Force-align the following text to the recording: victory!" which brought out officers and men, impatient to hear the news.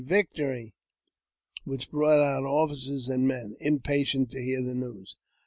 victory!" 0.03 0.73
which 1.63 1.91
brought 1.91 2.19
out 2.19 2.43
officers 2.43 3.07
and 3.07 3.27
men, 3.27 3.55
impatient 3.59 4.31
to 4.31 4.41
hear 4.41 4.59
the 4.63 4.73
news. 4.73 5.15